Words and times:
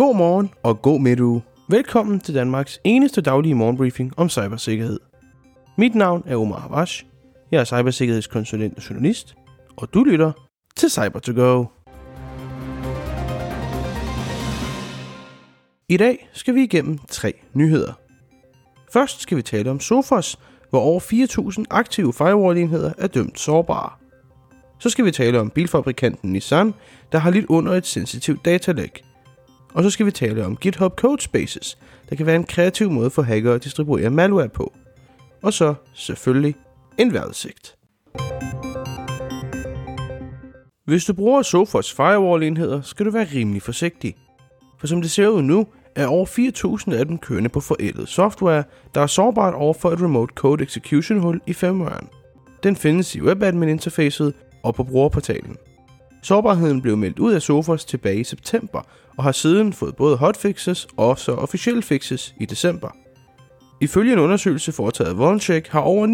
God 0.00 0.16
morgen 0.16 0.50
og 0.62 0.82
god 0.82 1.00
midtuge. 1.00 1.42
Velkommen 1.68 2.20
til 2.20 2.34
Danmarks 2.34 2.80
eneste 2.84 3.20
daglige 3.20 3.54
morgenbriefing 3.54 4.12
om 4.16 4.28
cybersikkerhed. 4.28 5.00
Mit 5.78 5.94
navn 5.94 6.22
er 6.26 6.36
Omar 6.36 6.58
Havash. 6.58 7.04
Jeg 7.50 7.60
er 7.60 7.64
cybersikkerhedskonsulent 7.64 8.76
og 8.76 8.90
journalist, 8.90 9.34
og 9.76 9.94
du 9.94 10.04
lytter 10.04 10.32
til 10.76 10.90
cyber 10.90 11.18
to 11.18 11.32
go 11.32 11.64
I 15.88 15.96
dag 15.96 16.28
skal 16.32 16.54
vi 16.54 16.62
igennem 16.62 16.98
tre 17.08 17.32
nyheder. 17.54 17.92
Først 18.92 19.20
skal 19.20 19.36
vi 19.36 19.42
tale 19.42 19.70
om 19.70 19.80
Sophos, 19.80 20.38
hvor 20.70 20.80
over 20.80 21.00
4.000 21.58 21.64
aktive 21.70 22.12
firewall-enheder 22.12 22.92
er 22.98 23.06
dømt 23.06 23.38
sårbare. 23.38 23.90
Så 24.78 24.90
skal 24.90 25.04
vi 25.04 25.10
tale 25.10 25.40
om 25.40 25.50
bilfabrikanten 25.50 26.32
Nissan, 26.32 26.74
der 27.12 27.18
har 27.18 27.30
lidt 27.30 27.46
under 27.46 27.72
et 27.72 27.86
sensitivt 27.86 28.44
datalæg. 28.44 29.09
Og 29.72 29.82
så 29.82 29.90
skal 29.90 30.06
vi 30.06 30.10
tale 30.10 30.46
om 30.46 30.56
GitHub 30.56 30.96
Codespaces, 30.96 31.78
der 32.10 32.16
kan 32.16 32.26
være 32.26 32.36
en 32.36 32.44
kreativ 32.44 32.90
måde 32.90 33.10
for 33.10 33.22
hackere 33.22 33.54
at 33.54 33.64
distribuere 33.64 34.10
malware 34.10 34.48
på. 34.48 34.72
Og 35.42 35.52
så 35.52 35.74
selvfølgelig 35.94 36.54
en 36.98 37.12
vejrudsigt. 37.12 37.76
Hvis 40.84 41.04
du 41.04 41.12
bruger 41.12 41.42
Sophos 41.42 41.92
firewall-enheder, 41.92 42.80
skal 42.80 43.06
du 43.06 43.10
være 43.10 43.26
rimelig 43.34 43.62
forsigtig. 43.62 44.16
For 44.80 44.86
som 44.86 45.02
det 45.02 45.10
ser 45.10 45.28
ud 45.28 45.42
nu, 45.42 45.66
er 45.96 46.06
over 46.06 46.26
4.000 46.86 46.94
af 46.94 47.06
dem 47.06 47.18
kørende 47.18 47.48
på 47.48 47.60
forældet 47.60 48.08
software, 48.08 48.64
der 48.94 49.00
er 49.00 49.06
sårbart 49.06 49.54
over 49.54 49.74
for 49.74 49.90
et 49.90 50.02
remote 50.02 50.34
code 50.34 50.64
execution 50.64 51.18
hul 51.18 51.40
i 51.46 51.52
firmwaren. 51.52 52.08
Den 52.62 52.76
findes 52.76 53.14
i 53.14 53.20
webadmin-interfacet 53.20 54.34
og 54.62 54.74
på 54.74 54.84
brugerportalen. 54.84 55.56
Sårbarheden 56.22 56.82
blev 56.82 56.96
meldt 56.96 57.18
ud 57.18 57.32
af 57.32 57.42
Sophos 57.42 57.84
tilbage 57.84 58.20
i 58.20 58.24
september, 58.24 58.82
og 59.16 59.24
har 59.24 59.32
siden 59.32 59.72
fået 59.72 59.96
både 59.96 60.16
hotfixes 60.16 60.88
og 60.96 61.18
så 61.18 61.32
officielle 61.32 61.82
fixes 61.82 62.34
i 62.40 62.44
december. 62.44 62.88
Ifølge 63.80 64.12
en 64.12 64.18
undersøgelse 64.18 64.72
foretaget 64.72 65.10
af 65.10 65.18
Volncheck 65.18 65.68
har 65.68 65.80
over 65.80 66.06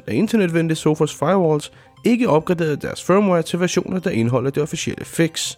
af 0.06 0.14
internetvendte 0.14 0.74
Sophos 0.74 1.14
firewalls 1.14 1.72
ikke 2.04 2.28
opgraderet 2.28 2.82
deres 2.82 3.04
firmware 3.04 3.42
til 3.42 3.60
versioner, 3.60 4.00
der 4.00 4.10
indeholder 4.10 4.50
det 4.50 4.62
officielle 4.62 5.04
fix. 5.04 5.56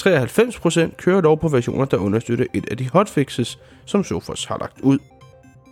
93% 0.00 0.96
kører 0.96 1.20
dog 1.20 1.40
på 1.40 1.48
versioner, 1.48 1.84
der 1.84 1.96
understøtter 1.96 2.44
et 2.54 2.64
af 2.70 2.76
de 2.76 2.90
hotfixes, 2.90 3.58
som 3.84 4.04
Sophos 4.04 4.44
har 4.44 4.58
lagt 4.58 4.80
ud. 4.80 4.98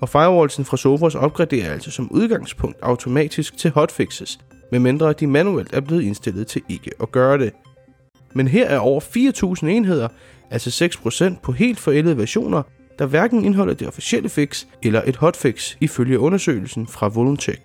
Og 0.01 0.09
firewallsen 0.09 0.65
fra 0.65 0.77
Sophos 0.77 1.15
opgraderer 1.15 1.73
altså 1.73 1.91
som 1.91 2.09
udgangspunkt 2.11 2.79
automatisk 2.83 3.57
til 3.57 3.71
hotfixes, 3.71 4.39
medmindre 4.73 5.13
de 5.13 5.27
manuelt 5.27 5.73
er 5.73 5.81
blevet 5.81 6.03
indstillet 6.03 6.47
til 6.47 6.63
ikke 6.69 6.91
at 7.03 7.13
gøre 7.13 7.39
det. 7.39 7.53
Men 8.35 8.49
her 8.49 8.67
er 8.67 8.79
over 8.79 9.01
4.000 9.63 9.67
enheder, 9.67 10.09
altså 10.51 10.85
6% 10.85 11.41
på 11.43 11.53
helt 11.53 11.81
forældede 11.81 12.17
versioner, 12.17 12.63
der 12.99 13.07
hverken 13.07 13.45
indeholder 13.45 13.75
det 13.75 13.89
officielle 13.89 14.29
fix 14.29 14.65
eller 14.83 15.03
et 15.07 15.17
hotfix 15.17 15.77
ifølge 15.81 16.19
undersøgelsen 16.19 16.87
fra 16.87 17.09
Voluntech. 17.09 17.61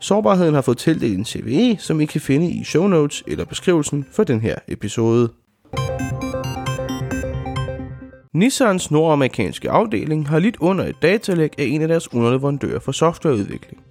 Sårbarheden 0.00 0.54
har 0.54 0.62
fået 0.62 0.78
tildelt 0.78 1.18
en 1.18 1.24
CVE, 1.24 1.76
som 1.78 2.00
I 2.00 2.04
kan 2.04 2.20
finde 2.20 2.50
i 2.50 2.64
show 2.64 2.86
notes 2.86 3.22
eller 3.26 3.44
beskrivelsen 3.44 4.06
for 4.12 4.24
den 4.24 4.40
her 4.40 4.54
episode. 4.68 5.28
Nissans 8.34 8.90
nordamerikanske 8.90 9.70
afdeling 9.70 10.28
har 10.28 10.38
lidt 10.38 10.56
under 10.60 10.84
et 10.84 10.96
datalæg 11.02 11.50
af 11.58 11.64
en 11.64 11.82
af 11.82 11.88
deres 11.88 12.14
underleverandører 12.14 12.80
for 12.80 12.92
softwareudvikling. 12.92 13.83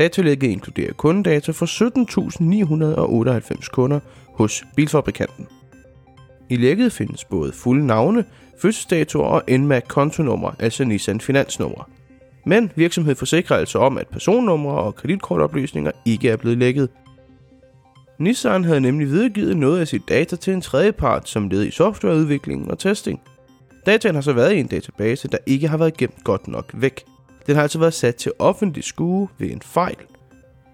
Datalægget 0.00 0.48
inkluderer 0.50 0.92
kundedata 0.92 1.52
for 1.52 1.66
17.998 3.60 3.70
kunder 3.70 4.00
hos 4.26 4.64
bilfabrikanten. 4.76 5.46
I 6.48 6.56
lægget 6.56 6.92
findes 6.92 7.24
både 7.24 7.52
fulde 7.52 7.86
navne, 7.86 8.24
fødselsdatoer 8.62 9.26
og 9.26 9.42
NMAC-kontonummer, 9.50 10.52
altså 10.58 10.84
Nissan 10.84 11.20
finansnummer. 11.20 11.90
Men 12.46 12.72
virksomheden 12.76 13.16
forsikrer 13.16 13.56
altså 13.56 13.78
om, 13.78 13.98
at 13.98 14.08
personnumre 14.08 14.74
og 14.74 14.94
kreditkortoplysninger 14.94 15.90
ikke 16.04 16.28
er 16.28 16.36
blevet 16.36 16.58
lækket. 16.58 16.88
Nissan 18.18 18.64
havde 18.64 18.80
nemlig 18.80 19.08
videregivet 19.08 19.56
noget 19.56 19.80
af 19.80 19.88
sit 19.88 20.08
data 20.08 20.36
til 20.36 20.52
en 20.52 20.60
tredjepart 20.60 21.28
som 21.28 21.48
led 21.48 21.64
i 21.64 21.70
softwareudvikling 21.70 22.70
og 22.70 22.78
testing. 22.78 23.20
Dataen 23.86 24.14
har 24.14 24.22
så 24.22 24.32
været 24.32 24.54
i 24.54 24.60
en 24.60 24.66
database, 24.66 25.28
der 25.28 25.38
ikke 25.46 25.68
har 25.68 25.76
været 25.76 25.96
gemt 25.96 26.24
godt 26.24 26.48
nok 26.48 26.70
væk. 26.74 27.04
Den 27.46 27.54
har 27.54 27.62
altså 27.62 27.78
været 27.78 27.94
sat 27.94 28.14
til 28.16 28.32
offentlig 28.38 28.84
skue 28.84 29.28
ved 29.38 29.50
en 29.50 29.62
fejl. 29.62 29.96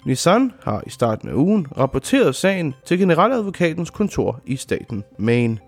Nissan 0.07 0.53
har 0.63 0.83
i 0.87 0.91
starten 0.91 1.29
af 1.29 1.35
ugen 1.35 1.67
rapporteret 1.79 2.35
sagen 2.35 2.75
til 2.85 2.99
generaladvokatens 2.99 3.91
kontor 3.91 4.41
i 4.47 4.57
staten 4.57 5.05
Maine. 5.19 5.59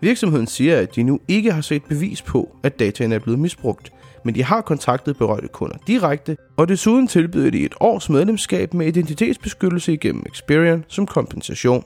Virksomheden 0.00 0.46
siger, 0.46 0.76
at 0.76 0.96
de 0.96 1.02
nu 1.02 1.20
ikke 1.28 1.52
har 1.52 1.60
set 1.60 1.84
bevis 1.84 2.22
på, 2.22 2.56
at 2.62 2.78
dataen 2.78 3.12
er 3.12 3.18
blevet 3.18 3.38
misbrugt, 3.38 3.92
men 4.24 4.34
de 4.34 4.44
har 4.44 4.60
kontaktet 4.60 5.18
berørte 5.18 5.48
kunder 5.48 5.76
direkte, 5.86 6.36
og 6.56 6.68
desuden 6.68 7.06
tilbyder 7.06 7.50
de 7.50 7.64
et 7.64 7.74
års 7.80 8.10
medlemskab 8.10 8.74
med 8.74 8.86
identitetsbeskyttelse 8.86 9.92
igennem 9.92 10.24
Experian 10.26 10.84
som 10.88 11.06
kompensation. 11.06 11.84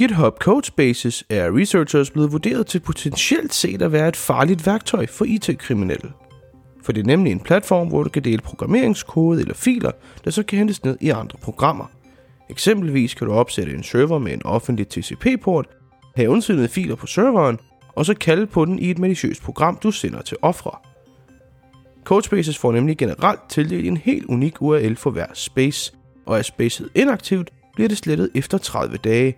GitHub 0.00 0.38
Codespaces 0.38 1.24
er 1.28 1.56
researchers 1.56 2.10
blevet 2.10 2.32
vurderet 2.32 2.66
til 2.66 2.80
potentielt 2.80 3.54
set 3.54 3.82
at 3.82 3.92
være 3.92 4.08
et 4.08 4.16
farligt 4.16 4.66
værktøj 4.66 5.06
for 5.06 5.24
IT-kriminelle. 5.24 6.12
For 6.82 6.92
det 6.92 7.00
er 7.00 7.06
nemlig 7.06 7.32
en 7.32 7.40
platform, 7.40 7.88
hvor 7.88 8.02
du 8.02 8.08
kan 8.08 8.24
dele 8.24 8.42
programmeringskode 8.42 9.40
eller 9.40 9.54
filer, 9.54 9.90
der 10.24 10.30
så 10.30 10.42
kan 10.42 10.58
hentes 10.58 10.84
ned 10.84 10.96
i 11.00 11.08
andre 11.08 11.38
programmer. 11.42 11.90
Eksempelvis 12.50 13.14
kan 13.14 13.26
du 13.26 13.32
opsætte 13.32 13.72
en 13.74 13.82
server 13.82 14.18
med 14.18 14.32
en 14.32 14.46
offentlig 14.46 14.88
TCP-port, 14.88 15.66
have 16.16 16.30
undsendte 16.30 16.68
filer 16.68 16.94
på 16.94 17.06
serveren, 17.06 17.58
og 17.94 18.06
så 18.06 18.14
kalde 18.14 18.46
på 18.46 18.64
den 18.64 18.78
i 18.78 18.90
et 18.90 18.98
maliciøst 18.98 19.42
program, 19.42 19.78
du 19.82 19.90
sender 19.90 20.22
til 20.22 20.36
ofre. 20.42 20.78
Codespaces 22.04 22.58
får 22.58 22.72
nemlig 22.72 22.98
generelt 22.98 23.40
tildelt 23.48 23.86
en 23.86 23.96
helt 23.96 24.24
unik 24.24 24.62
URL 24.62 24.96
for 24.96 25.10
hver 25.10 25.26
space, 25.34 25.92
og 26.26 26.38
er 26.38 26.42
spacet 26.42 26.88
inaktivt, 26.94 27.50
bliver 27.74 27.88
det 27.88 27.98
slettet 27.98 28.30
efter 28.34 28.58
30 28.58 28.96
dage. 28.96 29.36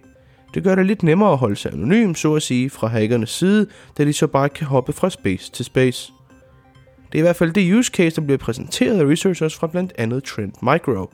Det 0.55 0.65
gør 0.65 0.75
det 0.75 0.87
lidt 0.87 1.03
nemmere 1.03 1.33
at 1.33 1.39
holde 1.39 1.57
sig 1.57 1.73
anonym, 1.73 2.15
så 2.15 2.35
at 2.35 2.43
sige, 2.43 2.71
fra 2.71 2.87
hackernes 2.87 3.31
side, 3.31 3.67
da 3.99 4.05
de 4.05 4.13
så 4.13 4.27
bare 4.27 4.49
kan 4.49 4.67
hoppe 4.67 4.93
fra 4.93 5.11
space 5.11 5.53
til 5.53 5.65
space. 5.65 6.13
Det 7.13 7.19
er 7.19 7.23
i 7.23 7.23
hvert 7.23 7.37
fald 7.37 7.53
det 7.53 7.75
use 7.75 7.91
case, 7.91 8.17
der 8.17 8.23
bliver 8.23 8.39
præsenteret 8.39 9.01
af 9.01 9.05
researchers 9.05 9.55
fra 9.55 9.67
blandt 9.67 9.93
andet 9.99 10.25
Trend 10.25 10.53
Micro. 10.63 11.11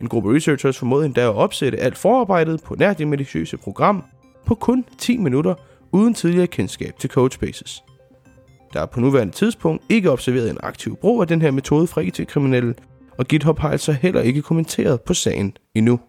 En 0.00 0.08
gruppe 0.08 0.34
researchers 0.34 0.78
formåede 0.78 1.06
endda 1.06 1.20
at 1.20 1.34
opsætte 1.34 1.78
alt 1.78 1.98
forarbejdet 1.98 2.62
på 2.62 2.74
nær 2.74 2.92
det 2.92 3.54
program 3.62 4.04
på 4.46 4.54
kun 4.54 4.84
10 4.98 5.16
minutter 5.16 5.54
uden 5.92 6.14
tidligere 6.14 6.46
kendskab 6.46 6.98
til 6.98 7.10
Codespaces. 7.10 7.84
Der 8.72 8.80
er 8.80 8.86
på 8.86 9.00
nuværende 9.00 9.32
tidspunkt 9.32 9.84
ikke 9.88 10.10
observeret 10.10 10.50
en 10.50 10.58
aktiv 10.62 10.96
brug 10.96 11.20
af 11.20 11.28
den 11.28 11.42
her 11.42 11.50
metode 11.50 11.86
fra 11.86 12.00
IT-kriminelle, 12.00 12.74
og 13.18 13.26
GitHub 13.26 13.58
har 13.58 13.70
altså 13.70 13.92
heller 13.92 14.20
ikke 14.20 14.42
kommenteret 14.42 15.00
på 15.00 15.14
sagen 15.14 15.56
endnu. 15.74 16.00